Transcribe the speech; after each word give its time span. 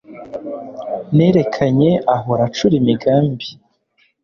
nerekanye 1.15 1.91
ahora 2.15 2.43
acura 2.49 2.75
imigambi 2.81 3.47